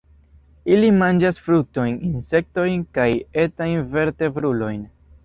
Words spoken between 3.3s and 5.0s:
etajn vertebrulojn.